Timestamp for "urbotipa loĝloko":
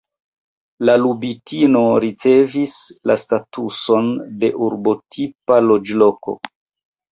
4.71-6.39